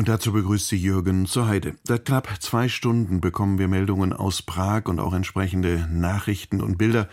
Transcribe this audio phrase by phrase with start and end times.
[0.00, 1.74] Und dazu begrüßt sie Jürgen zur Heide.
[1.84, 7.06] Seit knapp zwei Stunden bekommen wir Meldungen aus Prag und auch entsprechende Nachrichten und Bilder.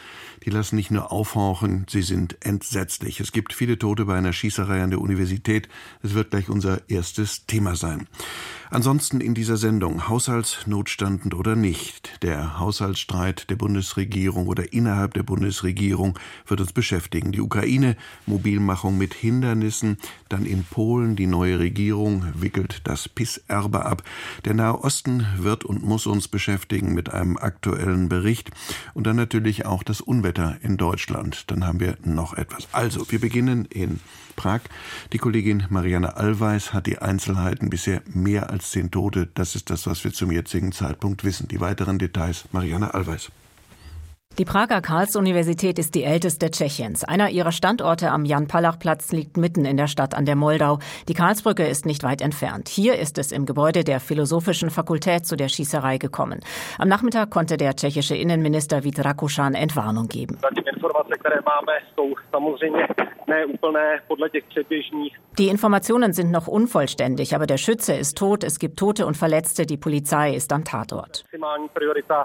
[0.46, 3.20] Die lassen nicht nur aufhorchen, sie sind entsetzlich.
[3.20, 5.68] Es gibt viele Tote bei einer Schießerei an der Universität.
[6.02, 8.08] Es wird gleich unser erstes Thema sein.
[8.70, 12.22] Ansonsten in dieser Sendung Haushaltsnotstand oder nicht.
[12.22, 16.18] Der Haushaltsstreit der Bundesregierung oder innerhalb der Bundesregierung
[16.48, 17.32] wird uns beschäftigen.
[17.32, 19.98] Die Ukraine, Mobilmachung mit Hindernissen,
[20.30, 24.04] dann in Polen die neue Regierung wickelt das PIS-Erbe ab.
[24.46, 28.52] Der Nahe Osten wird und muss uns beschäftigen mit einem aktuellen Bericht
[28.94, 31.50] und dann natürlich auch das Unwetter in Deutschland.
[31.52, 32.68] Dann haben wir noch etwas.
[32.72, 34.00] Also, wir beginnen in
[34.36, 34.62] Prag.
[35.12, 39.28] Die Kollegin Marianne Allweis hat die Einzelheiten bisher mehr als zehn Tote.
[39.34, 41.48] Das ist das, was wir zum jetzigen Zeitpunkt wissen.
[41.48, 43.32] Die weiteren Details Marianne Allweis.
[44.38, 47.04] Die Prager Karls-Universität ist die älteste Tschechiens.
[47.04, 50.78] Einer ihrer Standorte am Jan-Palach-Platz liegt mitten in der Stadt an der Moldau.
[51.08, 52.70] Die Karlsbrücke ist nicht weit entfernt.
[52.70, 56.42] Hier ist es im Gebäude der Philosophischen Fakultät zu der Schießerei gekommen.
[56.78, 60.38] Am Nachmittag konnte der tschechische Innenminister Vít Entwarnung geben.
[65.38, 69.66] Die Informationen sind noch unvollständig, aber der Schütze ist tot, es gibt Tote und Verletzte,
[69.66, 71.26] die Polizei ist am Tatort.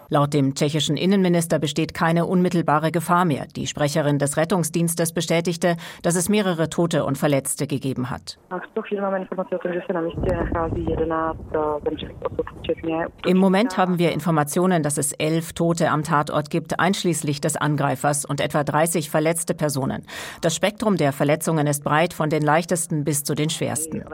[0.08, 3.46] Laut dem tschechischen Innenminister besteht keine unmittelbare Gefahr mehr.
[3.56, 8.38] Die Sprecherin des Rettungsdienstes bestätigte, dass es mehrere Tote und Verletzte gegeben hat.
[13.26, 18.24] Im Moment haben wir Informationen, dass es elf Tote am Tatort gibt, einschließlich des Angreifers
[18.24, 20.04] und etwa 30 verletzte Personen.
[20.42, 24.04] Das Spektrum der Verletzungen ist breit von den leichtesten bis zu den schwersten.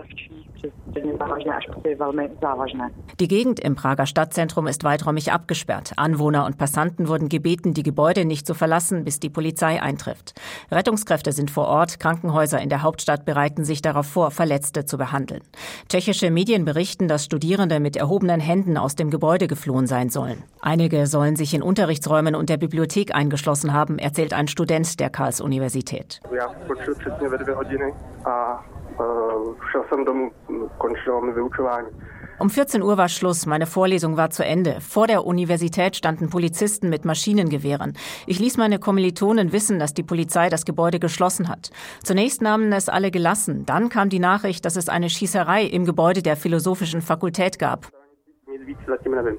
[3.20, 5.92] Die Gegend im Prager Stadtzentrum ist weiträumig abgesperrt.
[5.96, 10.34] Anwohner und Passanten wurden gebeten, die Gebäude nicht zu verlassen, bis die Polizei eintrifft.
[10.70, 15.42] Rettungskräfte sind vor Ort, Krankenhäuser in der Hauptstadt bereiten sich darauf vor, Verletzte zu behandeln.
[15.88, 20.42] Tschechische Medien berichten, dass Studierende mit erhobenen Händen aus dem Gebäude geflohen sein sollen.
[20.60, 26.20] Einige sollen sich in Unterrichtsräumen und der Bibliothek eingeschlossen haben, erzählt ein Student der Karls-Universität.
[32.38, 34.80] Um 14 Uhr war Schluss, meine Vorlesung war zu Ende.
[34.80, 37.94] Vor der Universität standen Polizisten mit Maschinengewehren.
[38.26, 41.70] Ich ließ meine Kommilitonen wissen, dass die Polizei das Gebäude geschlossen hat.
[42.04, 43.66] Zunächst nahmen es alle gelassen.
[43.66, 47.97] Dann kam die Nachricht, dass es eine Schießerei im Gebäude der Philosophischen Fakultät gab.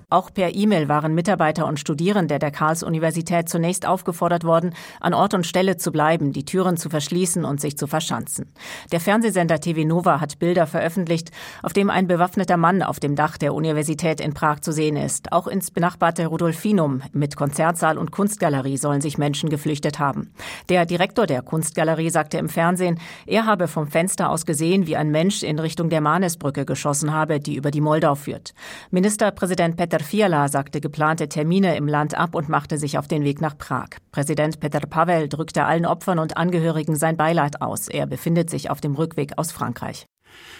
[0.10, 5.48] Auch per E-Mail waren Mitarbeiter und Studierende der Karls-Universität zunächst aufgefordert worden, an Ort und
[5.48, 8.52] Stelle zu bleiben, die Türen zu verschließen und sich zu verschanzen.
[8.92, 11.32] Der Fernsehsender TV Nova hat Bilder veröffentlicht,
[11.64, 15.32] auf dem ein bewaffneter Mann auf dem Dach der Universität in Prag zu sehen ist.
[15.32, 20.32] Auch ins benachbarte Rudolfinum mit Konzertsaal und Kunstgalerie sollen sich Menschen geflüchtet haben.
[20.70, 25.10] Der Direktor der Kunstgalerie sagte im Fernsehen, er habe vom Fenster aus gesehen, wie ein
[25.10, 28.54] Mensch in Richtung der Manesbrücke geschossen habe, die über die Moldau führt.
[29.00, 33.40] Ministerpräsident Petr Fiala sagte geplante Termine im Land ab und machte sich auf den Weg
[33.40, 33.92] nach Prag.
[34.12, 37.88] Präsident Petr Pavel drückte allen Opfern und Angehörigen sein Beileid aus.
[37.88, 40.06] Er befindet sich auf dem Rückweg aus Frankreich.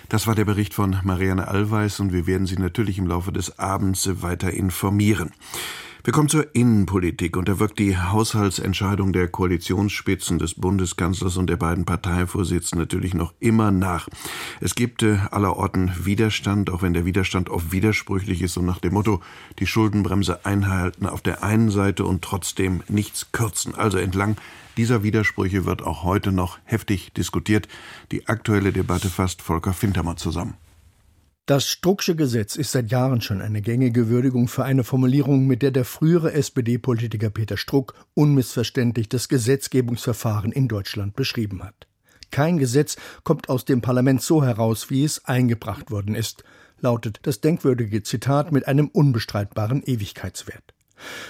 [0.08, 3.60] Das war der Bericht von Marianne Allweis und wir werden Sie natürlich im Laufe des
[3.60, 5.34] Abends weiter informieren.
[6.02, 11.58] Wir kommen zur Innenpolitik und da wirkt die Haushaltsentscheidung der Koalitionsspitzen des Bundeskanzlers und der
[11.58, 14.08] beiden Parteivorsitzenden natürlich noch immer nach.
[14.62, 18.94] Es gibt äh, allerorten Widerstand, auch wenn der Widerstand oft widersprüchlich ist und nach dem
[18.94, 19.20] Motto,
[19.60, 23.76] die Schuldenbremse einhalten auf der einen Seite und trotzdem nichts kürzen.
[23.76, 24.38] Also entlang
[24.78, 27.68] dieser Widersprüche wird auch heute noch heftig diskutiert.
[28.14, 30.56] Die aktuelle Debatte fasst Volker Fintermer zusammen.
[31.50, 35.72] Das Strucksche Gesetz ist seit Jahren schon eine gängige Würdigung für eine Formulierung, mit der
[35.72, 41.88] der frühere SPD-Politiker Peter Struck unmissverständlich das Gesetzgebungsverfahren in Deutschland beschrieben hat.
[42.30, 46.44] Kein Gesetz kommt aus dem Parlament so heraus, wie es eingebracht worden ist,
[46.82, 50.76] lautet das denkwürdige Zitat mit einem unbestreitbaren Ewigkeitswert.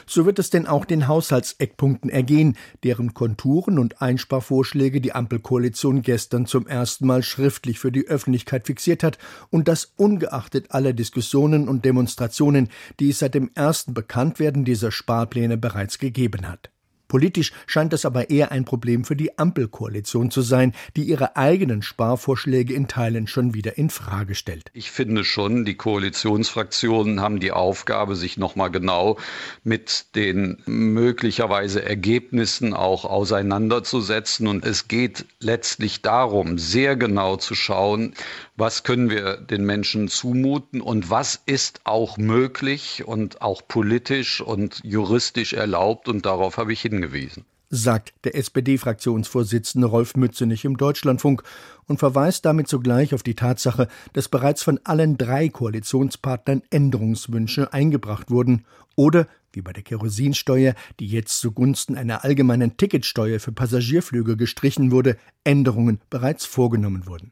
[0.06, 6.46] So wird es denn auch den Haushaltseckpunkten ergehen, deren Konturen und Einsparvorschläge die Ampelkoalition gestern
[6.46, 9.18] zum ersten Mal schriftlich für die Öffentlichkeit fixiert hat
[9.50, 12.70] und das ungeachtet aller Diskussionen und Demonstrationen,
[13.00, 16.70] die es seit dem ersten Bekanntwerden dieser Sparpläne bereits gegeben hat.
[17.10, 21.82] Politisch scheint das aber eher ein Problem für die Ampelkoalition zu sein, die ihre eigenen
[21.82, 24.70] Sparvorschläge in Teilen schon wieder in Frage stellt.
[24.74, 29.18] Ich finde schon, die Koalitionsfraktionen haben die Aufgabe, sich nochmal genau
[29.64, 34.48] mit den möglicherweise Ergebnissen auch auseinanderzusetzen.
[34.48, 38.14] Und es geht letztlich darum, sehr genau zu schauen,
[38.60, 44.82] was können wir den Menschen zumuten und was ist auch möglich und auch politisch und
[44.84, 46.08] juristisch erlaubt.
[46.10, 47.46] Und darauf habe ich hingewiesen.
[47.72, 51.44] sagt der SPD-Fraktionsvorsitzende Rolf Mützenich im Deutschlandfunk
[51.86, 58.32] und verweist damit zugleich auf die Tatsache, dass bereits von allen drei Koalitionspartnern Änderungswünsche eingebracht
[58.32, 58.66] wurden
[58.96, 65.18] oder, wie bei der Kerosinsteuer, die jetzt zugunsten einer allgemeinen Ticketsteuer für Passagierflüge gestrichen wurde,
[65.44, 67.32] Änderungen bereits vorgenommen wurden.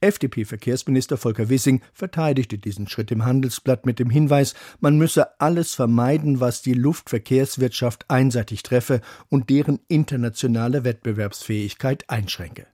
[0.00, 6.40] FDP-Verkehrsminister Volker Wissing verteidigte diesen Schritt im Handelsblatt mit dem Hinweis, man müsse alles vermeiden,
[6.40, 12.66] was die Luftverkehrswirtschaft einseitig treffe und deren internationale Wettbewerbsfähigkeit einschränke.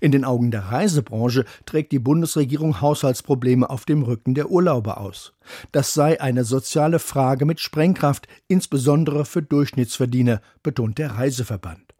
[0.00, 5.32] In den Augen der Reisebranche trägt die Bundesregierung Haushaltsprobleme auf dem Rücken der Urlauber aus.
[5.72, 11.91] Das sei eine soziale Frage mit Sprengkraft, insbesondere für Durchschnittsverdiener, betont der Reiseverband.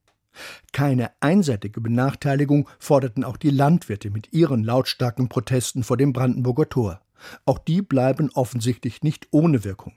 [0.73, 7.01] Keine einseitige Benachteiligung forderten auch die Landwirte mit ihren lautstarken Protesten vor dem Brandenburger Tor.
[7.45, 9.95] Auch die bleiben offensichtlich nicht ohne Wirkung.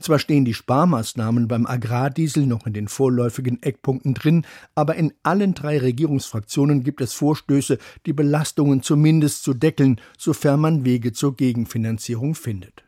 [0.00, 5.54] Zwar stehen die Sparmaßnahmen beim Agrardiesel noch in den vorläufigen Eckpunkten drin, aber in allen
[5.54, 12.34] drei Regierungsfraktionen gibt es Vorstöße, die Belastungen zumindest zu deckeln, sofern man Wege zur Gegenfinanzierung
[12.34, 12.84] findet.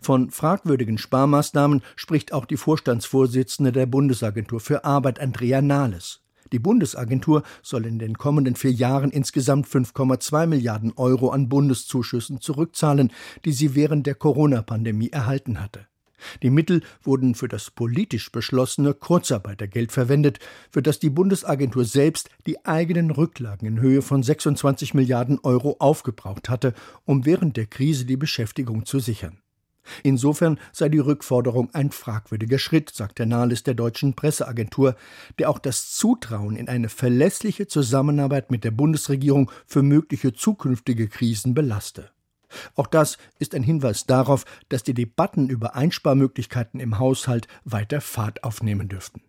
[0.00, 6.20] Von fragwürdigen Sparmaßnahmen spricht auch die Vorstandsvorsitzende der Bundesagentur für Arbeit Andrea Nahles.
[6.52, 13.12] Die Bundesagentur soll in den kommenden vier Jahren insgesamt 5,2 Milliarden Euro an Bundeszuschüssen zurückzahlen,
[13.44, 15.86] die sie während der Corona-Pandemie erhalten hatte.
[16.42, 20.38] Die Mittel wurden für das politisch beschlossene Kurzarbeitergeld verwendet,
[20.70, 26.48] für das die Bundesagentur selbst die eigenen Rücklagen in Höhe von 26 Milliarden Euro aufgebraucht
[26.48, 26.74] hatte,
[27.04, 29.38] um während der Krise die Beschäftigung zu sichern.
[30.02, 34.96] Insofern sei die Rückforderung ein fragwürdiger Schritt, sagt der Nahles der deutschen Presseagentur,
[35.38, 41.54] der auch das Zutrauen in eine verlässliche Zusammenarbeit mit der Bundesregierung für mögliche zukünftige Krisen
[41.54, 42.10] belaste.
[42.74, 48.42] Auch das ist ein Hinweis darauf, dass die Debatten über Einsparmöglichkeiten im Haushalt weiter Fahrt
[48.44, 49.22] aufnehmen dürften.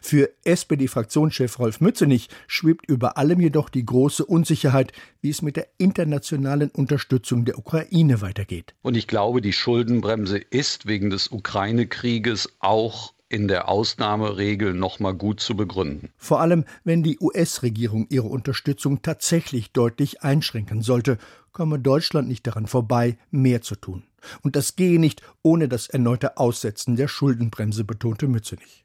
[0.00, 5.68] Für SPD-Fraktionschef Rolf Mützenich schwebt über allem jedoch die große Unsicherheit, wie es mit der
[5.78, 8.74] internationalen Unterstützung der Ukraine weitergeht.
[8.82, 15.12] Und ich glaube, die Schuldenbremse ist wegen des Ukraine-Krieges auch in der Ausnahmeregel noch mal
[15.12, 16.10] gut zu begründen.
[16.18, 21.16] Vor allem, wenn die US-Regierung ihre Unterstützung tatsächlich deutlich einschränken sollte,
[21.52, 24.04] komme Deutschland nicht daran vorbei, mehr zu tun.
[24.42, 28.81] Und das gehe nicht ohne das erneute Aussetzen der Schuldenbremse, betonte Mützenich.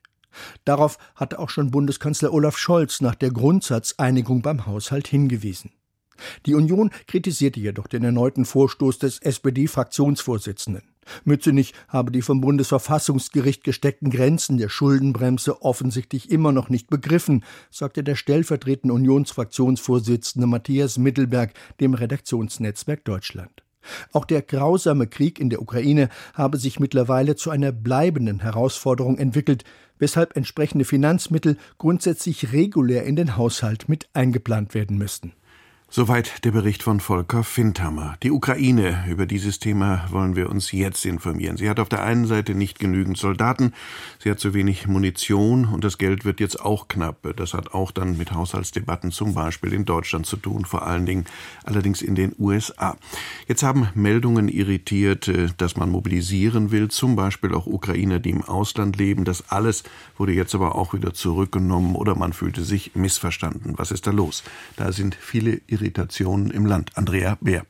[0.65, 5.71] Darauf hatte auch schon Bundeskanzler Olaf Scholz nach der Grundsatzeinigung beim Haushalt hingewiesen.
[6.45, 10.83] Die Union kritisierte jedoch den erneuten Vorstoß des SPD-Fraktionsvorsitzenden.
[11.23, 18.03] Mützenich habe die vom Bundesverfassungsgericht gesteckten Grenzen der Schuldenbremse offensichtlich immer noch nicht begriffen, sagte
[18.03, 23.63] der stellvertretende Unionsfraktionsvorsitzende Matthias Mittelberg dem Redaktionsnetzwerk Deutschland.
[24.11, 29.63] Auch der grausame Krieg in der Ukraine habe sich mittlerweile zu einer bleibenden Herausforderung entwickelt,
[29.99, 35.33] weshalb entsprechende Finanzmittel grundsätzlich regulär in den Haushalt mit eingeplant werden müssten.
[35.89, 38.17] Soweit der Bericht von Volker Findhammer.
[38.21, 41.55] Die Ukraine, über dieses Thema wollen wir uns jetzt informieren.
[41.55, 43.73] Sie hat auf der einen Seite nicht genügend Soldaten,
[44.19, 47.33] sie hat zu wenig Munition und das Geld wird jetzt auch knapp.
[47.37, 51.23] Das hat auch dann mit Haushaltsdebatten zum Beispiel in Deutschland zu tun, vor allen Dingen
[51.63, 52.97] allerdings in den USA.
[53.47, 58.43] Jetzt haben Meldungen irritiert, äh, dass man mobilisieren will, zum Beispiel auch Ukrainer, die im
[58.43, 59.23] Ausland leben.
[59.23, 59.83] Das alles
[60.17, 63.75] wurde jetzt aber auch wieder zurückgenommen oder man fühlte sich missverstanden.
[63.77, 64.43] Was ist da los?
[64.75, 66.91] Da sind viele Irritationen im Land.
[66.95, 67.63] Andrea Bär.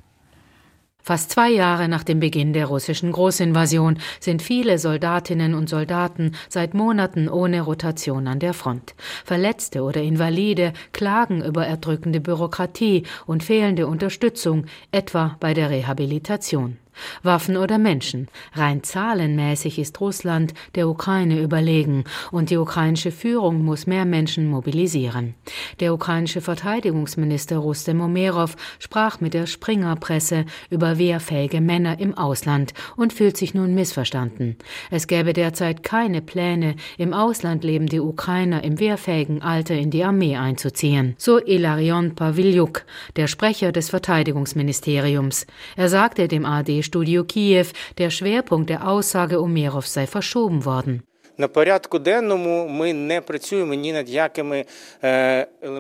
[1.08, 6.74] Fast zwei Jahre nach dem Beginn der russischen Großinvasion sind viele Soldatinnen und Soldaten seit
[6.74, 8.94] Monaten ohne Rotation an der Front.
[9.24, 16.76] Verletzte oder Invalide klagen über erdrückende Bürokratie und fehlende Unterstützung, etwa bei der Rehabilitation.
[17.24, 18.28] Waffen oder Menschen.
[18.54, 25.36] Rein zahlenmäßig ist Russland der Ukraine überlegen und die ukrainische Führung muss mehr Menschen mobilisieren.
[25.80, 33.14] Der ukrainische Verteidigungsminister Rustem Umerov sprach mit der Springer-Presse über wehrfähige Männer im Ausland und
[33.14, 34.58] fühlt sich nun missverstanden.
[34.92, 40.36] Es gäbe derzeit keine Pläne, im Ausland lebende Ukrainer im wehrfähigen Alter in die Armee
[40.36, 41.16] einzuziehen.
[41.18, 42.84] So Ilarion Paviliuk,
[43.16, 45.48] der Sprecher des Verteidigungsministeriums.
[45.76, 47.68] Er sagte dem AD Studio Kiew,
[47.98, 51.04] der Schwerpunkt der Aussage Umerov sei verschoben worden.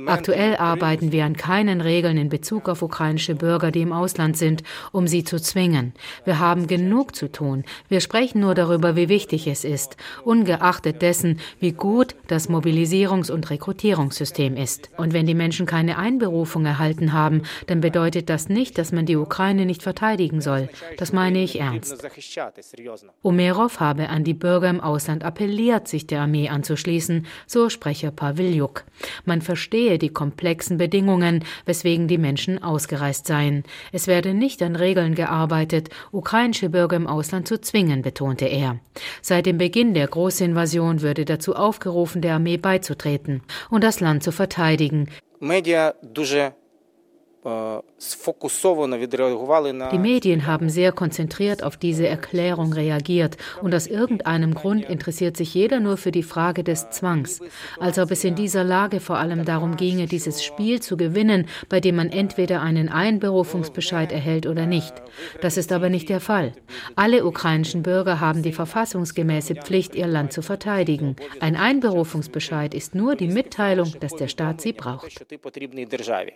[0.06, 4.62] Aktuell arbeiten wir an keinen Regeln in Bezug auf ukrainische Bürger, die im Ausland sind,
[4.92, 5.94] um sie zu zwingen.
[6.26, 7.64] Wir haben genug zu tun.
[7.90, 13.50] Wir sprechen nur darüber, wie wichtig es ist, ungeachtet dessen, wie gut das Mobilisierungs- und
[13.50, 14.92] Rekrutierungssystem ist.
[14.98, 19.16] Und wenn die Menschen keine Einberufung erhalten haben, dann bedeutet das nicht, dass man die
[19.16, 20.70] Ukraine nicht verteidigen soll.
[20.98, 21.98] Das meine ich ernst.
[23.24, 28.11] Umerov habe an die Bürger im Ausland appelliert appelliert, sich der Armee anzuschließen, so Sprecher
[28.11, 28.85] Pawiljuk.
[29.25, 33.65] Man verstehe die komplexen Bedingungen, weswegen die Menschen ausgereist seien.
[33.93, 38.79] Es werde nicht an Regeln gearbeitet, ukrainische Bürger im Ausland zu zwingen, betonte er.
[39.21, 44.33] Seit dem Beginn der Großinvasion würde dazu aufgerufen, der Armee beizutreten und das Land zu
[44.33, 45.09] verteidigen.
[45.41, 46.55] Media дуже
[49.92, 55.54] die Medien haben sehr konzentriert auf diese Erklärung reagiert und aus irgendeinem Grund interessiert sich
[55.54, 57.40] jeder nur für die Frage des Zwangs,
[57.80, 61.80] als ob es in dieser Lage vor allem darum ginge, dieses Spiel zu gewinnen, bei
[61.80, 64.94] dem man entweder einen Einberufungsbescheid erhält oder nicht.
[65.42, 66.52] Das ist aber nicht der Fall.
[66.98, 71.16] Alle ukrainischen Bürger haben die verfassungsgemäße Pflicht, ihr Land zu verteidigen.
[71.40, 75.26] Ein Einberufungsbescheid ist nur die Mitteilung, dass der Staat sie braucht.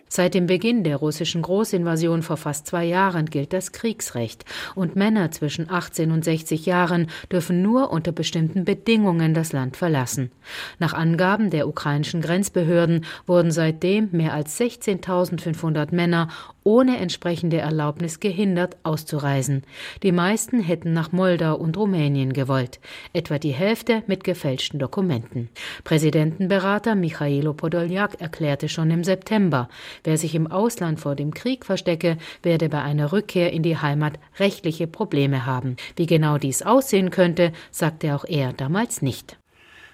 [0.08, 5.30] Seit dem Beginn der russischen Großinvasion vor fast zwei Jahren gilt das Kriegsrecht und Männer
[5.30, 10.30] zwischen 18 und 60 Jahren dürfen nur unter bestimmten Bedingungen das Land verlassen.
[10.78, 16.28] Nach Angaben der ukrainischen Grenzbehörden wurden seitdem mehr als 16.500 Männer
[16.64, 19.62] ohne entsprechende Erlaubnis gehindert, auszureisen.
[20.02, 22.80] Die meisten hätten nach Moldau und Rumänien gewollt,
[23.12, 25.48] etwa die Hälfte mit gefälschten Dokumenten.
[25.84, 29.68] Präsidentenberater Michailo Podoljak erklärte schon im September,
[30.04, 34.18] wer sich im Ausland vor dem Krieg verstecke, werde bei einer Rückkehr in die Heimat
[34.38, 35.76] rechtliche Probleme haben.
[35.96, 39.41] Wie genau dies aussehen könnte, sagte auch er damals nicht.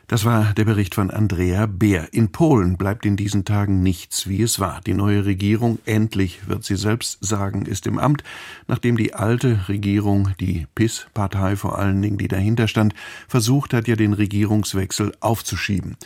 [0.08, 2.08] Das war der Bericht von Andrea Beer.
[2.12, 4.80] In Polen bleibt in diesen Tagen nichts, wie es war.
[4.80, 8.24] Die neue Regierung, endlich wird sie selbst sagen, ist im Amt,
[8.68, 12.94] nachdem die alte Regierung, die PIS-Partei vor allen Dingen, die dahinter stand,
[13.28, 15.98] versucht hat, ja den Regierungswechsel aufzuschieben.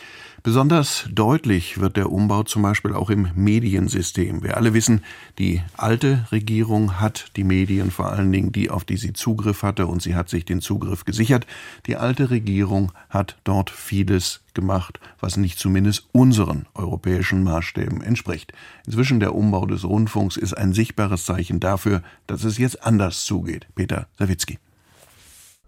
[0.45, 4.43] Besonders deutlich wird der Umbau zum Beispiel auch im Mediensystem.
[4.43, 5.01] Wir alle wissen,
[5.39, 9.87] die alte Regierung hat die Medien, vor allen Dingen die, auf die sie Zugriff hatte,
[9.87, 11.47] und sie hat sich den Zugriff gesichert.
[11.85, 18.51] Die alte Regierung hat dort vieles gemacht, was nicht zumindest unseren europäischen Maßstäben entspricht.
[18.85, 23.67] Inzwischen der Umbau des Rundfunks ist ein sichtbares Zeichen dafür, dass es jetzt anders zugeht.
[23.75, 24.59] Peter Sawicki.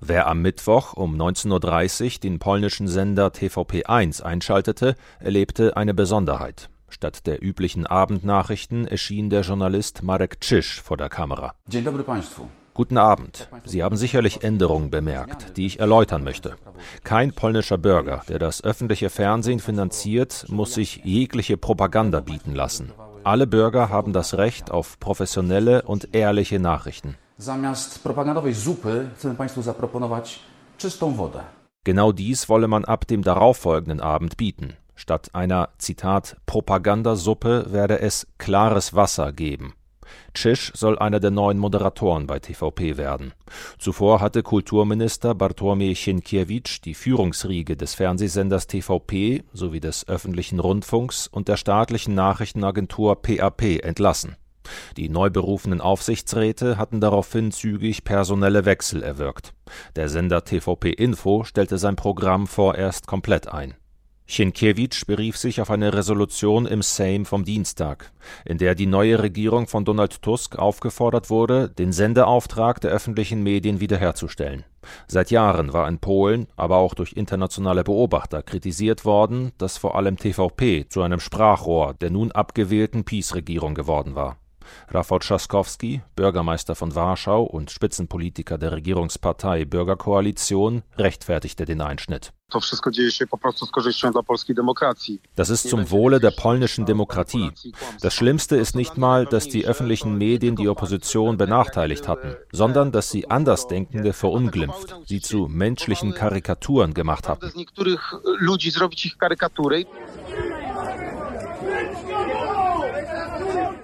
[0.07, 6.69] Wer am Mittwoch um 19.30 Uhr den polnischen Sender TVP1 einschaltete, erlebte eine Besonderheit.
[6.89, 11.55] Statt der üblichen Abendnachrichten erschien der Journalist Marek Czysz vor der Kamera.
[12.75, 13.49] Guten Abend.
[13.63, 16.55] Sie haben sicherlich Änderungen bemerkt, die ich erläutern möchte.
[17.03, 22.91] Kein polnischer Bürger, der das öffentliche Fernsehen finanziert, muss sich jegliche Propaganda bieten lassen.
[23.23, 27.17] Alle Bürger haben das Recht auf professionelle und ehrliche Nachrichten.
[27.37, 30.39] Zamiast propagandowej zupy chcemy Państwu zaproponować
[30.77, 31.43] czystą wodę.
[31.85, 34.73] Genau dies wolle man ab dem darauffolgenden Abend bieten.
[34.95, 39.73] Statt einer, Zitat, Propagandasuppe werde es klares Wasser geben.
[40.33, 43.33] Tschisch soll einer der neuen Moderatoren bei TVP werden.
[43.79, 51.47] Zuvor hatte Kulturminister Bartłomiej Sienkiewicz die Führungsriege des Fernsehsenders TVP sowie des öffentlichen Rundfunks und
[51.47, 54.37] der staatlichen Nachrichtenagentur PAP entlassen.
[54.97, 59.53] Die neu berufenen Aufsichtsräte hatten daraufhin zügig personelle Wechsel erwirkt.
[59.95, 63.75] Der Sender TVP Info stellte sein Programm vorerst komplett ein.
[64.27, 68.11] Sienkiewicz berief sich auf eine Resolution im Sejm vom Dienstag,
[68.43, 73.79] in der die neue Regierung von Donald Tusk aufgefordert wurde, den Sendeauftrag der öffentlichen Medien
[73.79, 74.63] wiederherzustellen.
[75.07, 80.17] Seit Jahren war in Polen, aber auch durch internationale Beobachter kritisiert worden, dass vor allem
[80.17, 84.37] TVP zu einem Sprachrohr der nun abgewählten PiS-Regierung geworden war.
[84.89, 92.33] Rafał Trzaskowski, Bürgermeister von Warschau und Spitzenpolitiker der Regierungspartei Bürgerkoalition, rechtfertigte den Einschnitt.
[95.35, 97.51] Das ist zum Wohle der polnischen Demokratie.
[98.01, 103.09] Das Schlimmste ist nicht mal, dass die öffentlichen Medien die Opposition benachteiligt hatten, sondern dass
[103.09, 107.51] sie Andersdenkende verunglimpft, sie zu menschlichen Karikaturen gemacht hatten.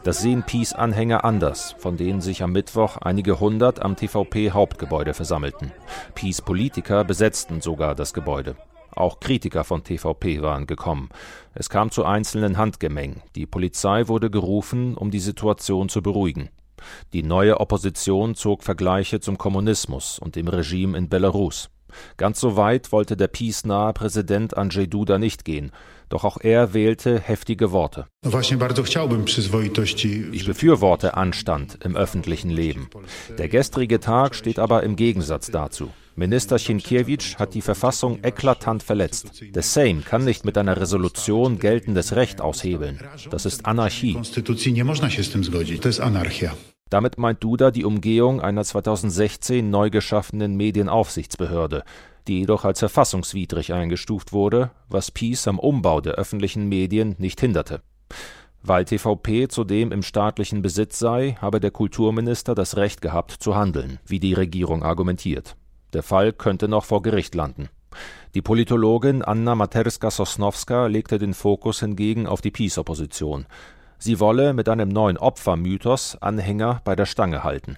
[0.03, 5.71] Das sehen Peace-Anhänger anders, von denen sich am Mittwoch einige hundert am TVP-Hauptgebäude versammelten.
[6.15, 8.55] Peace-Politiker besetzten sogar das Gebäude.
[8.95, 11.09] Auch Kritiker von TVP waren gekommen.
[11.53, 13.21] Es kam zu einzelnen Handgemengen.
[13.35, 16.49] Die Polizei wurde gerufen, um die Situation zu beruhigen.
[17.13, 21.69] Die neue Opposition zog Vergleiche zum Kommunismus und dem Regime in Belarus.
[22.17, 25.71] Ganz so weit wollte der peace-nahe Präsident Andrzej Duda nicht gehen,
[26.09, 28.07] doch auch er wählte heftige Worte.
[30.31, 32.89] Ich befürworte Anstand im öffentlichen Leben.
[33.37, 35.89] Der gestrige Tag steht aber im Gegensatz dazu.
[36.15, 39.41] Minister Sienkiewicz hat die Verfassung eklatant verletzt.
[39.55, 42.99] Der Sejm kann nicht mit einer Resolution geltendes Recht aushebeln.
[43.29, 44.17] Das ist Anarchie.
[46.91, 51.83] Damit meint Duda die Umgehung einer 2016 neu geschaffenen Medienaufsichtsbehörde,
[52.27, 57.81] die jedoch als verfassungswidrig eingestuft wurde, was Peace am Umbau der öffentlichen Medien nicht hinderte.
[58.61, 63.99] Weil TVP zudem im staatlichen Besitz sei, habe der Kulturminister das Recht gehabt zu handeln,
[64.05, 65.55] wie die Regierung argumentiert.
[65.93, 67.69] Der Fall könnte noch vor Gericht landen.
[68.35, 73.45] Die Politologin Anna Materska-Sosnowska legte den Fokus hingegen auf die Peace-Opposition.
[74.03, 77.77] Sie wolle mit einem neuen Opfermythos Anhänger bei der Stange halten.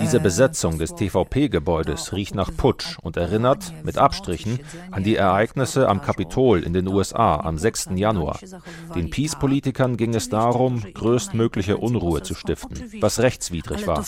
[0.00, 4.58] Diese Besetzung des TVP-Gebäudes riecht nach Putsch und erinnert, mit Abstrichen,
[4.90, 7.90] an die Ereignisse am Kapitol in den USA am 6.
[7.94, 8.40] Januar.
[8.96, 14.02] Den Peace-Politikern ging es darum, größtmögliche Unruhe zu stiften, was rechtswidrig war.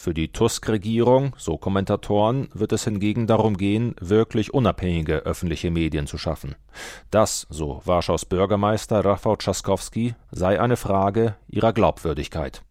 [0.00, 6.16] Für die Tusk-Regierung, so Kommentatoren, wird es hingegen darum gehen, wirklich unabhängige öffentliche Medien zu
[6.16, 6.54] schaffen.
[7.10, 12.62] Das, so Warschaus Bürgermeister Rafał Trzaskowski, sei eine Frage ihrer Glaubwürdigkeit.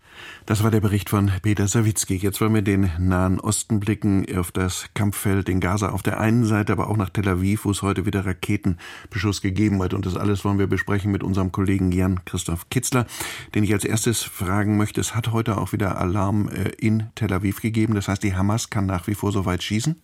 [0.46, 2.16] Das war der Bericht von Peter Sawicki.
[2.16, 6.46] Jetzt wollen wir den Nahen Osten blicken, auf das Kampffeld in Gaza auf der einen
[6.46, 9.94] Seite, aber auch nach Tel Aviv, wo es heute wieder Raketenbeschuss gegeben hat.
[9.94, 13.06] Und das alles wollen wir besprechen mit unserem Kollegen Jan-Christoph Kitzler,
[13.54, 15.02] den ich als erstes fragen möchte.
[15.02, 17.96] Es hat heute auch wieder Alarm äh, in Tel Aviv gegeben.
[17.96, 19.96] Das heißt, die Hamas kann nach wie vor so weit schießen?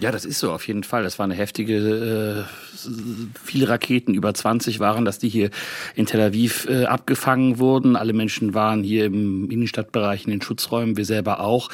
[0.00, 1.02] Ja, das ist so auf jeden Fall.
[1.02, 2.88] Das war eine heftige, äh,
[3.44, 5.50] viele Raketen, über 20 waren, dass die hier
[5.94, 7.96] in Tel Aviv äh, abgefangen wurden.
[7.96, 11.68] Alle Menschen waren hier im Innenstadtbereich in den Schutzräumen, wir selber auch.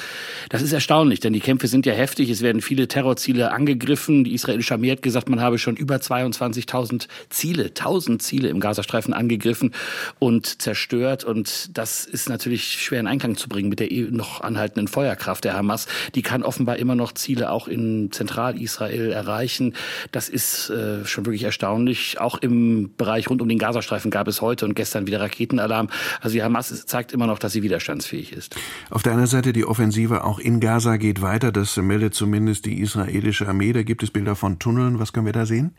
[0.49, 2.29] Das ist erstaunlich, denn die Kämpfe sind ja heftig.
[2.29, 4.25] Es werden viele Terrorziele angegriffen.
[4.25, 9.15] Die israelische Armee hat gesagt, man habe schon über 22.000 Ziele, 1000 Ziele im Gazastreifen
[9.15, 9.73] angegriffen
[10.19, 11.23] und zerstört.
[11.23, 15.45] Und das ist natürlich schwer in Einklang zu bringen mit der eh noch anhaltenden Feuerkraft
[15.45, 15.87] der Hamas.
[16.17, 19.75] Die kann offenbar immer noch Ziele auch in Zentralisrael erreichen.
[20.13, 22.21] Das ist äh, schon wirklich erstaunlich.
[22.21, 25.89] Auch im Bereich rund um den Gazastreifen gab es heute und gestern wieder Raketenalarm.
[26.21, 28.57] Also die Hamas zeigt immer noch, dass sie widerstandsfähig ist.
[28.91, 31.53] Auf der anderen Seite die Offensive auch in Gaza geht weiter.
[31.53, 33.73] Das meldet zumindest die israelische Armee.
[33.73, 34.99] Da gibt es Bilder von Tunneln.
[34.99, 35.75] Was können wir da sehen?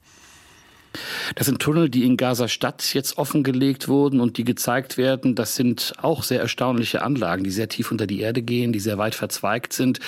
[1.35, 5.35] Das sind Tunnel, die in Gaza-Stadt jetzt offengelegt wurden und die gezeigt werden.
[5.35, 8.97] Das sind auch sehr erstaunliche Anlagen, die sehr tief unter die Erde gehen, die sehr
[8.97, 9.99] weit verzweigt sind.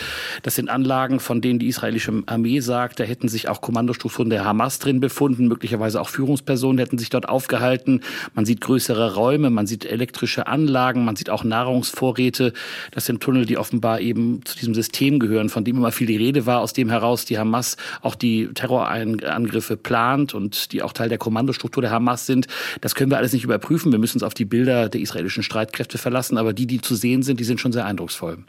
[0.43, 4.45] Das sind Anlagen, von denen die israelische Armee sagt, da hätten sich auch Kommandostrukturen der
[4.45, 8.01] Hamas drin befunden, möglicherweise auch Führungspersonen hätten sich dort aufgehalten.
[8.33, 12.53] Man sieht größere Räume, man sieht elektrische Anlagen, man sieht auch Nahrungsvorräte.
[12.91, 16.17] Das sind Tunnel, die offenbar eben zu diesem System gehören, von dem immer viel die
[16.17, 20.93] Rede war, aus dem heraus die Hamas auch die Terrorangriffe plant und die die auch
[20.93, 22.47] Teil der Kommandostruktur der Hamas sind.
[22.81, 23.91] Das können wir alles nicht überprüfen.
[23.91, 26.37] Wir müssen uns auf die Bilder der israelischen Streitkräfte verlassen.
[26.37, 28.39] Aber die, die zu sehen sind, die sind schon sehr eindrucksvoll.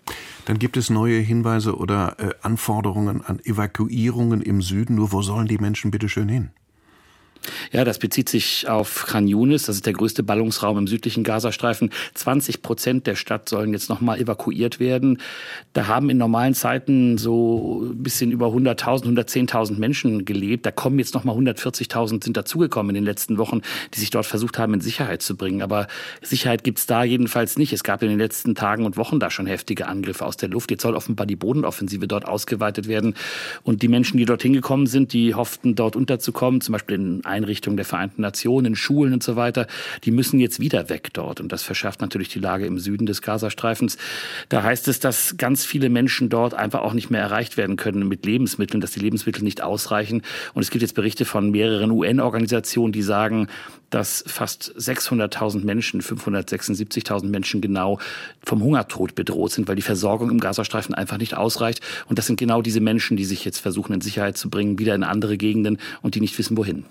[0.44, 4.94] Dann gibt es neue Hinweise oder äh, Anforderungen an Evakuierungen im Süden.
[4.94, 6.50] Nur wo sollen die Menschen bitte schön hin?
[7.72, 9.66] Ja, das bezieht sich auf Khan Yunis.
[9.66, 11.90] Das ist der größte Ballungsraum im südlichen Gazastreifen.
[12.14, 15.18] 20 Prozent der Stadt sollen jetzt nochmal evakuiert werden.
[15.72, 20.66] Da haben in normalen Zeiten so ein bisschen über 100.000, 110.000 Menschen gelebt.
[20.66, 23.60] Da kommen jetzt nochmal 140.000 sind dazugekommen in den letzten Wochen,
[23.94, 25.62] die sich dort versucht haben, in Sicherheit zu bringen.
[25.62, 25.86] Aber
[26.22, 27.72] Sicherheit gibt's da jedenfalls nicht.
[27.72, 30.72] Es gab in den letzten Tagen und Wochen da schon heftige Angriffe aus der Luft.
[30.72, 33.14] Jetzt soll offenbar die Bodenoffensive dort ausgeweitet werden.
[33.62, 37.59] Und die Menschen, die dorthin gekommen sind, die hofften, dort unterzukommen, zum Beispiel in Einrichtungen
[37.60, 39.66] der Vereinten Nationen, Schulen und so weiter,
[40.04, 41.40] die müssen jetzt wieder weg dort.
[41.40, 43.98] Und das verschärft natürlich die Lage im Süden des Gazastreifens.
[44.48, 48.08] Da heißt es, dass ganz viele Menschen dort einfach auch nicht mehr erreicht werden können
[48.08, 50.22] mit Lebensmitteln, dass die Lebensmittel nicht ausreichen.
[50.54, 53.48] Und es gibt jetzt Berichte von mehreren UN-Organisationen, die sagen,
[53.90, 57.98] dass fast 600.000 Menschen, 576.000 Menschen genau
[58.42, 61.80] vom Hungertod bedroht sind, weil die Versorgung im Gazastreifen einfach nicht ausreicht.
[62.08, 64.94] Und das sind genau diese Menschen, die sich jetzt versuchen, in Sicherheit zu bringen, wieder
[64.94, 66.84] in andere Gegenden und die nicht wissen, wohin.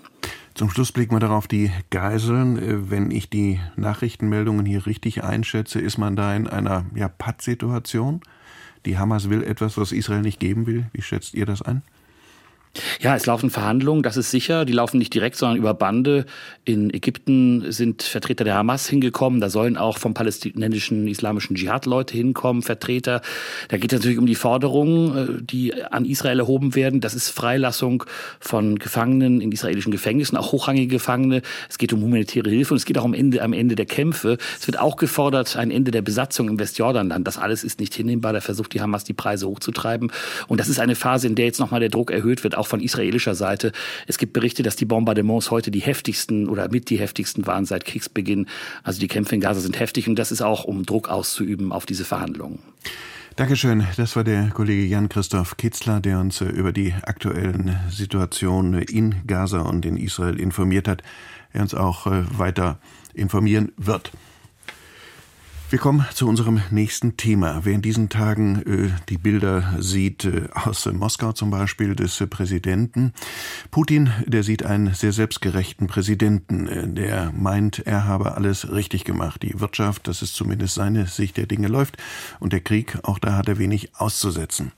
[0.60, 2.58] Zum Schluss blicken wir darauf die Geiseln.
[2.58, 8.20] Äh, wenn ich die Nachrichtenmeldungen hier richtig einschätze, ist man da in einer ja, Pattsituation.
[8.84, 10.84] Die Hamas will etwas, was Israel nicht geben will.
[10.92, 11.80] Wie schätzt ihr das ein?
[13.00, 14.64] Ja, es laufen Verhandlungen, das ist sicher.
[14.64, 16.24] Die laufen nicht direkt, sondern über Bande.
[16.64, 19.40] In Ägypten sind Vertreter der Hamas hingekommen.
[19.40, 23.22] Da sollen auch vom palästinensischen islamischen Dschihad Leute hinkommen, Vertreter.
[23.68, 27.00] Da geht es natürlich um die Forderungen, äh, die an Israel erhoben werden.
[27.00, 28.04] Das ist Freilassung
[28.38, 31.42] von Gefangenen in israelischen Gefängnissen, auch hochrangige Gefangene.
[31.68, 34.38] Es geht um humanitäre Hilfe und es geht auch am Ende, am Ende der Kämpfe.
[34.58, 37.26] Es wird auch gefordert, ein Ende der Besatzung im Westjordanland.
[37.26, 38.32] Das alles ist nicht hinnehmbar.
[38.32, 40.12] Da versucht die Hamas, die Preise hochzutreiben.
[40.46, 42.80] Und das ist eine Phase, in der jetzt nochmal der Druck erhöht wird, auch von
[42.80, 43.72] israelischer Seite.
[44.06, 47.84] Es gibt Berichte, dass die Bombardements heute die heftigsten oder mit die heftigsten waren seit
[47.84, 48.46] Kriegsbeginn.
[48.84, 51.86] Also die Kämpfe in Gaza sind heftig und das ist auch, um Druck auszuüben auf
[51.86, 52.60] diese Verhandlungen.
[53.36, 53.86] Dankeschön.
[53.96, 59.60] Das war der Kollege Jan-Christoph Kitzler, der uns äh, über die aktuellen Situationen in Gaza
[59.60, 61.02] und in Israel informiert hat.
[61.52, 62.78] Er uns auch äh, weiter
[63.14, 64.12] informieren wird.
[65.70, 67.60] Wir kommen zu unserem nächsten Thema.
[67.62, 72.26] Wer in diesen Tagen äh, die Bilder sieht äh, aus Moskau zum Beispiel des äh,
[72.26, 73.12] Präsidenten
[73.70, 79.44] Putin, der sieht einen sehr selbstgerechten Präsidenten, äh, der meint, er habe alles richtig gemacht.
[79.44, 81.98] Die Wirtschaft, das ist zumindest seine Sicht der Dinge läuft
[82.40, 84.72] und der Krieg, auch da hat er wenig auszusetzen.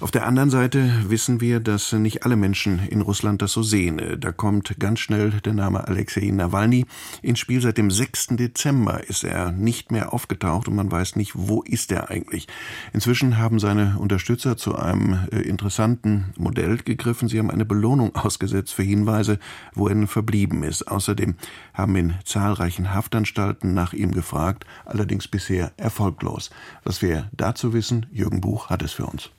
[0.00, 4.00] Auf der anderen Seite wissen wir, dass nicht alle Menschen in Russland das so sehen.
[4.00, 6.84] Äh, da kommt ganz schnell der Name Alexei Nawalny
[7.22, 7.60] ins Spiel.
[7.60, 8.30] Seit dem 6.
[8.30, 12.48] Dezember ist er nicht mehr aufgenommen aufgetaucht und man weiß nicht, wo ist er eigentlich.
[12.92, 17.28] Inzwischen haben seine Unterstützer zu einem äh, interessanten Modell gegriffen.
[17.28, 19.38] Sie haben eine Belohnung ausgesetzt für Hinweise,
[19.74, 20.88] wo er verblieben ist.
[20.88, 21.34] Außerdem
[21.74, 26.50] haben in zahlreichen Haftanstalten nach ihm gefragt, allerdings bisher erfolglos.
[26.82, 29.30] Was wir dazu wissen, Jürgen Buch hat es für uns.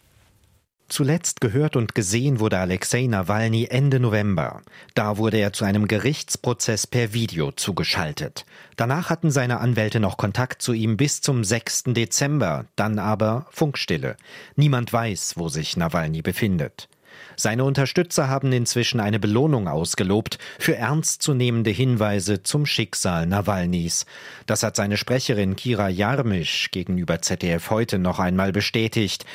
[0.93, 4.61] Zuletzt gehört und gesehen wurde Alexei Nawalny Ende November.
[4.93, 8.45] Da wurde er zu einem Gerichtsprozess per Video zugeschaltet.
[8.75, 11.85] Danach hatten seine Anwälte noch Kontakt zu ihm bis zum 6.
[11.95, 14.17] Dezember, dann aber Funkstille.
[14.55, 16.89] Niemand weiß, wo sich Nawalny befindet.
[17.35, 24.05] Seine Unterstützer haben inzwischen eine Belohnung ausgelobt für ernstzunehmende Hinweise zum Schicksal Nawalnys.
[24.45, 29.25] Das hat seine Sprecherin Kira Jarmisch gegenüber ZDF heute noch einmal bestätigt.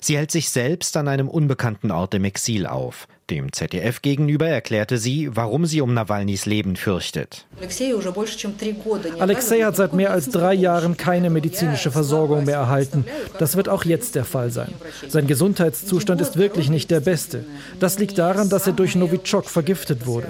[0.00, 3.08] Sie hält sich selbst an einem unbekannten Ort im Exil auf.
[3.30, 7.44] Dem ZDF gegenüber erklärte sie, warum sie um Nawalnys Leben fürchtet.
[9.18, 13.04] Alexei hat seit mehr als drei Jahren keine medizinische Versorgung mehr erhalten.
[13.38, 14.72] Das wird auch jetzt der Fall sein.
[15.08, 17.44] Sein Gesundheitszustand ist wirklich nicht der beste.
[17.80, 20.28] Das liegt daran, dass er durch Novichok vergiftet wurde.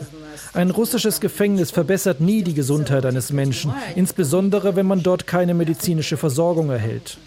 [0.52, 6.16] Ein russisches Gefängnis verbessert nie die Gesundheit eines Menschen, insbesondere wenn man dort keine medizinische
[6.16, 7.18] Versorgung erhält.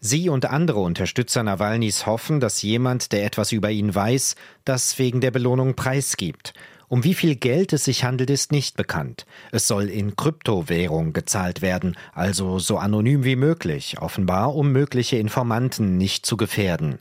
[0.00, 5.20] Sie und andere Unterstützer Nawalnys hoffen, dass jemand, der etwas über ihn weiß, das wegen
[5.20, 6.52] der Belohnung preisgibt.
[6.92, 9.24] Um wie viel Geld es sich handelt, ist nicht bekannt.
[9.50, 15.96] Es soll in Kryptowährung gezahlt werden, also so anonym wie möglich, offenbar um mögliche Informanten
[15.96, 16.98] nicht zu gefährden.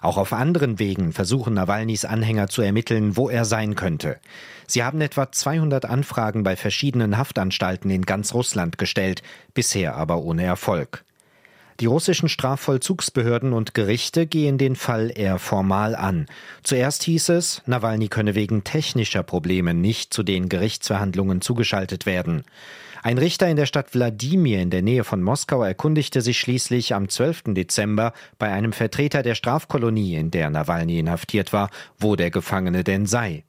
[0.00, 4.18] Auch auf anderen Wegen versuchen Nawalnys Anhänger zu ermitteln, wo er sein könnte.
[4.66, 10.44] Sie haben etwa 200 Anfragen bei verschiedenen Haftanstalten in ganz Russland gestellt, bisher aber ohne
[10.44, 11.04] Erfolg.
[11.80, 16.26] Die russischen Strafvollzugsbehörden und Gerichte gehen den Fall eher formal an.
[16.62, 22.44] Zuerst hieß es, Nawalny könne wegen technischer Probleme nicht zu den Gerichtsverhandlungen zugeschaltet werden.
[23.02, 27.08] Ein Richter in der Stadt Wladimir in der Nähe von Moskau erkundigte sich schließlich am
[27.08, 27.54] 12.
[27.54, 33.06] Dezember bei einem Vertreter der Strafkolonie, in der Nawalny inhaftiert war, wo der Gefangene denn
[33.06, 33.44] sei.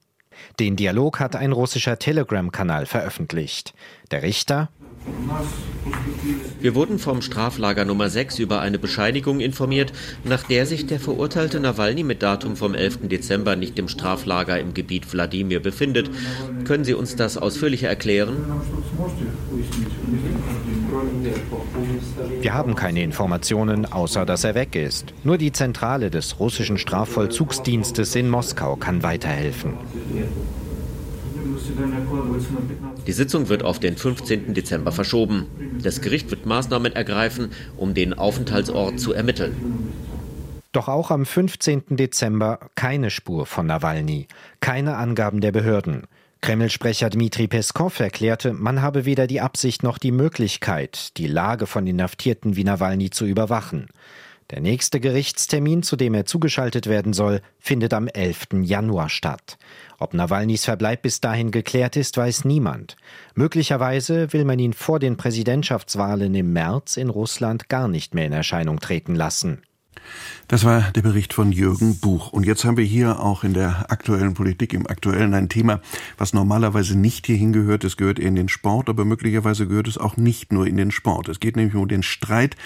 [0.59, 3.73] Den Dialog hat ein russischer Telegram-Kanal veröffentlicht.
[4.09, 4.69] Der Richter
[6.59, 11.59] wir wurden vom Straflager Nummer 6 über eine Bescheinigung informiert, nach der sich der verurteilte
[11.59, 13.07] Nawalny mit Datum vom 11.
[13.09, 16.11] Dezember nicht im Straflager im Gebiet Wladimir befindet.
[16.65, 18.37] Können Sie uns das ausführlicher erklären?
[22.41, 25.13] Wir haben keine Informationen, außer dass er weg ist.
[25.23, 29.73] Nur die Zentrale des russischen Strafvollzugsdienstes in Moskau kann weiterhelfen.
[33.07, 34.53] Die Sitzung wird auf den 15.
[34.53, 35.47] Dezember verschoben.
[35.81, 39.55] Das Gericht wird Maßnahmen ergreifen, um den Aufenthaltsort zu ermitteln.
[40.71, 41.83] Doch auch am 15.
[41.89, 44.27] Dezember keine Spur von Nawalny,
[44.61, 46.03] keine Angaben der Behörden.
[46.41, 51.85] Kreml-Sprecher Dmitri Peskov erklärte, man habe weder die Absicht noch die Möglichkeit, die Lage von
[51.85, 53.89] Inhaftierten wie Nawalny zu überwachen.
[54.51, 58.47] Der nächste Gerichtstermin, zu dem er zugeschaltet werden soll, findet am 11.
[58.63, 59.57] Januar statt.
[59.97, 62.97] Ob Nawalnys Verbleib bis dahin geklärt ist, weiß niemand.
[63.33, 68.33] Möglicherweise will man ihn vor den Präsidentschaftswahlen im März in Russland gar nicht mehr in
[68.33, 69.61] Erscheinung treten lassen.
[70.47, 72.33] Das war der Bericht von Jürgen Buch.
[72.33, 75.79] Und jetzt haben wir hier auch in der aktuellen Politik, im aktuellen ein Thema,
[76.17, 77.83] was normalerweise nicht hierhin gehört.
[77.83, 81.29] Es gehört in den Sport, aber möglicherweise gehört es auch nicht nur in den Sport.
[81.29, 82.57] Es geht nämlich um den Streit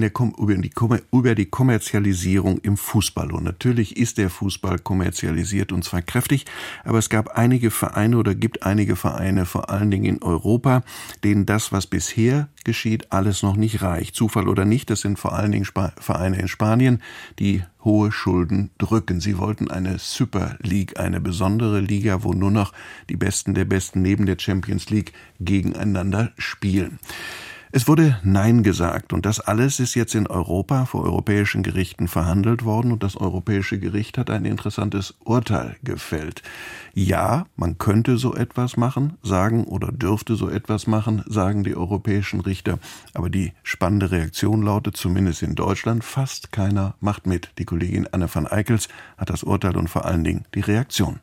[0.00, 0.70] der über, die,
[1.12, 3.32] über die Kommerzialisierung im Fußball.
[3.32, 6.44] Und natürlich ist der Fußball kommerzialisiert und zwar kräftig,
[6.84, 10.82] aber es gab einige Vereine oder gibt einige Vereine, vor allen Dingen in Europa,
[11.24, 14.14] denen das, was bisher geschieht, alles noch nicht reicht.
[14.14, 17.00] Zufall oder nicht, das sind vor allen Dingen Sp Vereine in Spanien,
[17.38, 19.20] die hohe Schulden drücken.
[19.20, 22.74] Sie wollten eine Super League, eine besondere Liga, wo nur noch
[23.08, 26.98] die Besten der Besten neben der Champions League gegeneinander spielen.
[27.76, 32.64] Es wurde Nein gesagt und das alles ist jetzt in Europa vor europäischen Gerichten verhandelt
[32.64, 36.42] worden und das Europäische Gericht hat ein interessantes Urteil gefällt.
[36.94, 42.40] Ja, man könnte so etwas machen, sagen oder dürfte so etwas machen, sagen die europäischen
[42.40, 42.78] Richter,
[43.12, 47.50] aber die spannende Reaktion lautet zumindest in Deutschland, fast keiner macht mit.
[47.58, 51.20] Die Kollegin Anne van Eickels hat das Urteil und vor allen Dingen die Reaktion.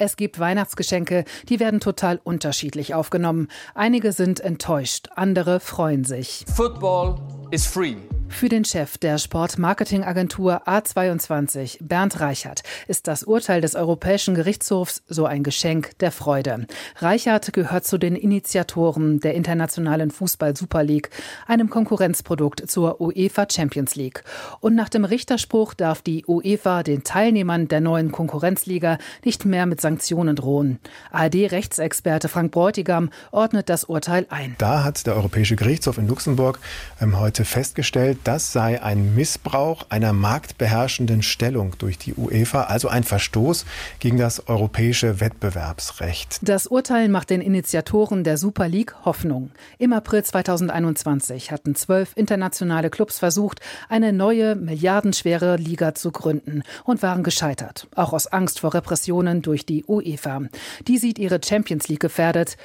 [0.00, 3.48] Es gibt Weihnachtsgeschenke, die werden total unterschiedlich aufgenommen.
[3.74, 6.44] Einige sind enttäuscht, andere freuen sich.
[6.54, 7.16] Football
[7.50, 7.96] is free.
[8.28, 15.26] Für den Chef der Sportmarketingagentur A22, Bernd Reichert, ist das Urteil des Europäischen Gerichtshofs so
[15.26, 16.66] ein Geschenk der Freude.
[16.98, 21.10] Reichert gehört zu den Initiatoren der internationalen Fußball-Super League,
[21.48, 24.22] einem Konkurrenzprodukt zur UEFA Champions League.
[24.60, 29.80] Und nach dem Richterspruch darf die UEFA den Teilnehmern der neuen Konkurrenzliga nicht mehr mit
[29.80, 30.78] Sanktionen drohen.
[31.10, 34.54] ARD-Rechtsexperte Frank Bräutigam ordnet das Urteil ein.
[34.58, 36.60] Da hat der Europäische Gerichtshof in Luxemburg
[37.00, 43.04] ähm, heute festgestellt, das sei ein Missbrauch einer marktbeherrschenden Stellung durch die UEFA, also ein
[43.04, 43.64] Verstoß
[43.98, 46.38] gegen das europäische Wettbewerbsrecht.
[46.42, 49.50] Das Urteil macht den Initiatoren der Super League Hoffnung.
[49.78, 57.02] Im April 2021 hatten zwölf internationale Clubs versucht, eine neue, milliardenschwere Liga zu gründen und
[57.02, 60.42] waren gescheitert, auch aus Angst vor Repressionen durch die UEFA.
[60.86, 62.56] Die sieht ihre Champions League gefährdet.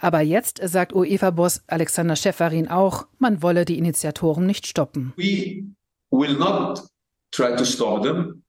[0.00, 5.12] Aber jetzt sagt UEFA-Boss Alexander Schäferin auch, man wolle die Initiatoren nicht stoppen.
[5.16, 5.64] We
[6.10, 6.82] will not
[7.30, 8.42] try to stop them.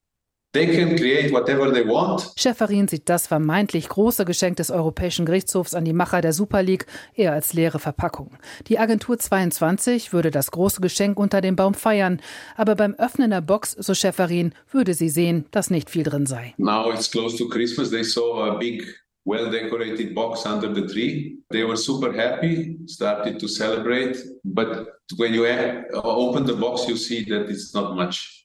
[0.53, 2.33] They can create whatever they want.
[2.35, 6.87] Schäferin sieht das vermeintlich große Geschenk des Europäischen Gerichtshofs an die Macher der Super League
[7.13, 8.37] eher als leere Verpackung.
[8.67, 12.19] Die Agentur 22 würde das große Geschenk unter dem Baum feiern,
[12.57, 16.53] aber beim Öffnen der Box, so Schäferin, würde sie sehen, dass nicht viel drin sei.
[16.57, 17.89] Now it's close to Christmas.
[17.89, 21.37] They saw a big well decorated box under the tree.
[21.49, 24.17] They were super happy, started to celebrate.
[24.43, 25.45] But when you
[25.93, 28.40] open the box, you see that it's not much.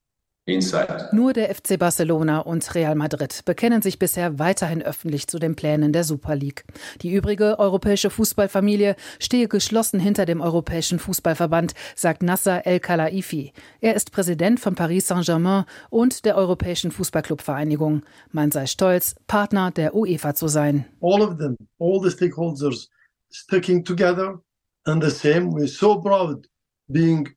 [0.49, 1.09] Inside.
[1.13, 5.93] Nur der FC Barcelona und Real Madrid bekennen sich bisher weiterhin öffentlich zu den Plänen
[5.93, 6.65] der Super League.
[7.03, 13.53] Die übrige europäische Fußballfamilie stehe geschlossen hinter dem Europäischen Fußballverband, sagt Nasser El Khelaifi.
[13.81, 18.05] Er ist Präsident von Paris Saint-Germain und der Europäischen Fußballclubvereinigung.
[18.31, 20.87] Man sei stolz, Partner der UEFA zu sein.
[21.01, 22.89] All of them, all the stakeholders
[23.33, 24.41] sticking together
[24.85, 25.51] and the same.
[25.51, 26.47] We're so proud
[26.89, 27.35] being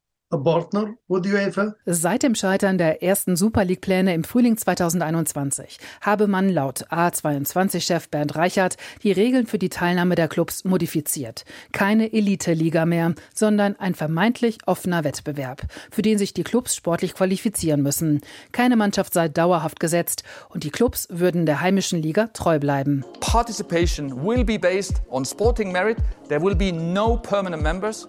[1.86, 8.36] Seit dem Scheitern der ersten Super League-Pläne im Frühling 2021 habe man laut A22-Chef Bernd
[8.36, 11.46] Reichert die Regeln für die Teilnahme der Clubs modifiziert.
[11.72, 17.82] Keine Elite-Liga mehr, sondern ein vermeintlich offener Wettbewerb, für den sich die Clubs sportlich qualifizieren
[17.82, 18.22] müssen.
[18.52, 23.04] Keine Mannschaft sei dauerhaft gesetzt und die Clubs würden der heimischen Liga treu bleiben.
[23.20, 25.98] Participation will be based on sporting merit.
[26.28, 28.08] There will be no permanent members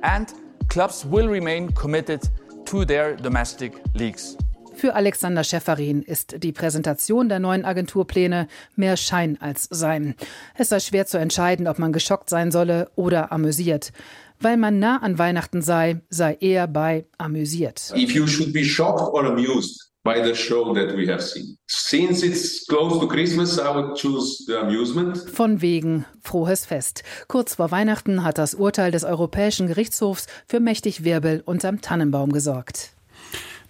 [0.00, 0.32] and
[0.68, 2.22] clubs will remain committed
[2.66, 4.36] to their domestic leagues.
[4.74, 10.14] Für Alexander Schäferin ist die Präsentation der neuen Agenturpläne mehr Schein als Sein.
[10.54, 13.92] Es sei schwer zu entscheiden, ob man geschockt sein solle oder amüsiert.
[14.38, 17.92] Weil man nah an Weihnachten sei, sei er bei amüsiert.
[17.96, 21.58] If you should be shocked or amused, by the show that we have seen.
[21.66, 25.18] Since it's close to Christmas, I would choose the amusement.
[25.18, 27.02] Von wegen frohes Fest.
[27.28, 32.92] Kurz vor Weihnachten hat das Urteil des Europäischen Gerichtshofs für mächtig Wirbel unterm Tannenbaum gesorgt.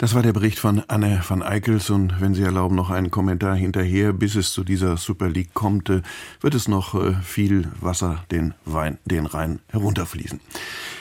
[0.01, 3.57] Das war der Bericht von Anne van Eickels und wenn Sie erlauben, noch einen Kommentar
[3.57, 4.13] hinterher.
[4.13, 6.03] Bis es zu dieser Super League kommt, äh,
[6.41, 10.39] wird es noch äh, viel Wasser den Wein, den Rhein herunterfließen.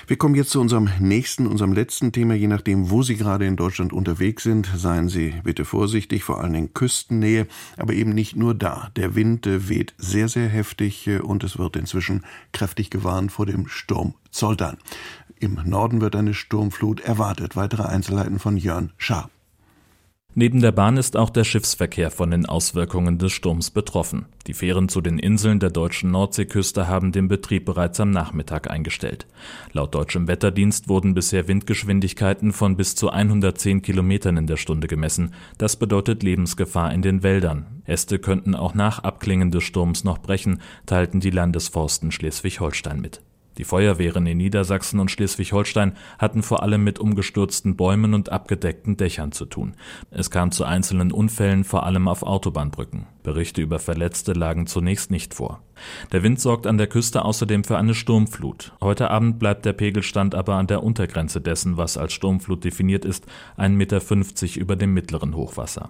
[0.10, 2.34] Wir kommen jetzt zu unserem nächsten, unserem letzten Thema.
[2.34, 6.56] Je nachdem, wo Sie gerade in Deutschland unterwegs sind, seien Sie bitte vorsichtig, vor allem
[6.56, 8.90] in Küstennähe, aber eben nicht nur da.
[8.96, 13.68] Der Wind äh, weht sehr, sehr heftig und es wird inzwischen kräftig gewarnt vor dem
[13.68, 14.78] Sturm Zoltan.
[15.42, 17.58] Im Norden wird eine Sturmflut erwartet.
[17.58, 19.30] Weitere Einzelheiten von Jörn Schaar.
[20.40, 24.28] Neben der Bahn ist auch der Schiffsverkehr von den Auswirkungen des Sturms betroffen.
[24.46, 29.26] Die Fähren zu den Inseln der deutschen Nordseeküste haben den Betrieb bereits am Nachmittag eingestellt.
[29.74, 35.34] Laut deutschem Wetterdienst wurden bisher Windgeschwindigkeiten von bis zu 110 Kilometern in der Stunde gemessen.
[35.58, 37.82] Das bedeutet Lebensgefahr in den Wäldern.
[37.86, 43.24] Äste könnten auch nach Abklingen des Sturms noch brechen, teilten die Landesforsten Schleswig-Holstein mit.
[43.58, 49.32] Die Feuerwehren in Niedersachsen und Schleswig-Holstein hatten vor allem mit umgestürzten Bäumen und abgedeckten Dächern
[49.32, 49.74] zu tun.
[50.12, 53.08] Es kam zu einzelnen Unfällen, vor allem auf Autobahnbrücken.
[53.24, 55.62] Berichte über Verletzte lagen zunächst nicht vor.
[56.12, 58.74] Der Wind sorgt an der Küste außerdem für eine Sturmflut.
[58.80, 63.26] Heute Abend bleibt der Pegelstand aber an der Untergrenze dessen, was als Sturmflut definiert ist,
[63.58, 65.90] 1,50 Meter über dem mittleren Hochwasser.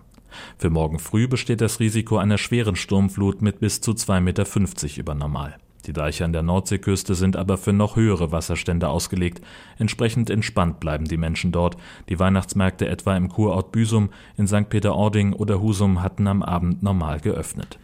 [0.58, 5.16] Für morgen früh besteht das Risiko einer schweren Sturmflut mit bis zu 2,50 Meter über
[5.16, 5.58] Normal.
[5.86, 9.42] Die Deiche an der Nordseeküste sind aber für noch höhere Wasserstände ausgelegt.
[9.78, 11.78] Entsprechend entspannt bleiben die Menschen dort.
[12.10, 14.70] Die Weihnachtsmärkte etwa im Kurort Büsum, in St.
[14.70, 17.80] Peter-Ording oder Husum hatten am Abend normal geöffnet.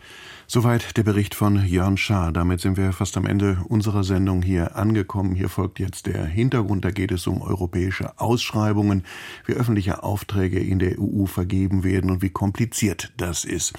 [0.54, 2.32] Soweit der Bericht von Jörn Schaar.
[2.32, 5.34] Damit sind wir fast am Ende unserer Sendung hier angekommen.
[5.34, 6.86] Hier folgt jetzt der Hintergrund.
[6.86, 9.04] Da geht es um europäische Ausschreibungen,
[9.48, 13.74] wie öffentliche Aufträge in der EU vergeben werden und wie kompliziert das ist.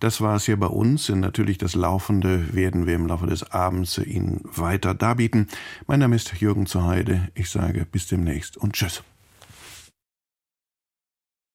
[0.00, 1.08] Das war es hier bei uns.
[1.10, 5.46] Und natürlich das Laufende werden wir im Laufe des Abends Ihnen weiter darbieten.
[5.86, 7.28] Mein Name ist Jürgen Zuheide.
[7.36, 9.04] Ich sage bis demnächst und tschüss.